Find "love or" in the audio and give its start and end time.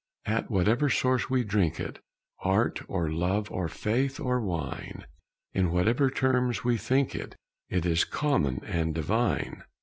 3.11-3.67